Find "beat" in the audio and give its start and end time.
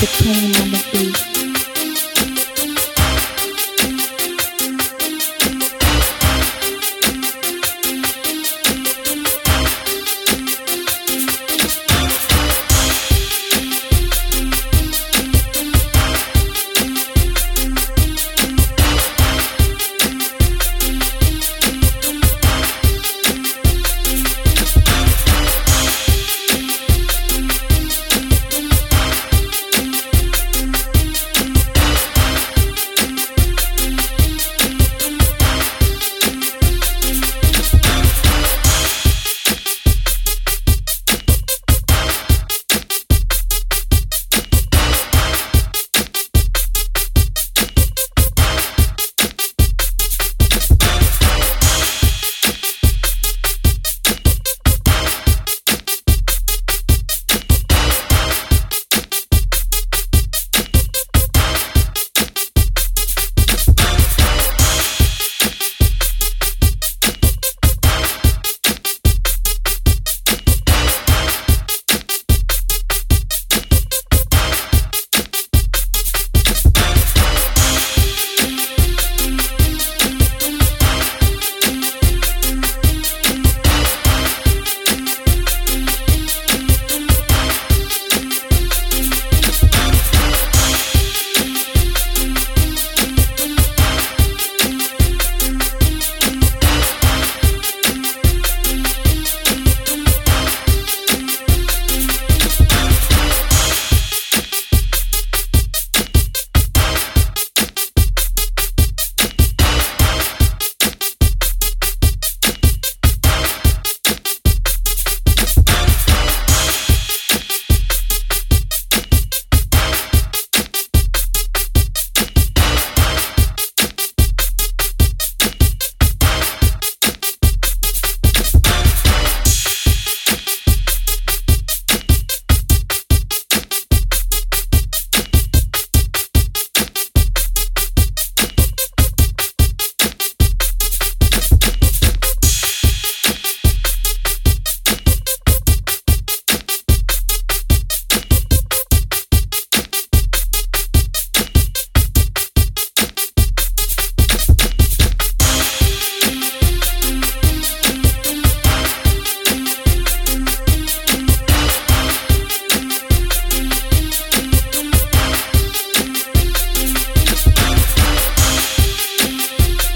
0.92-1.29